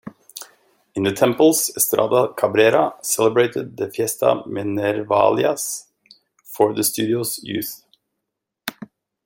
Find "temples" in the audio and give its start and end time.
1.11-1.69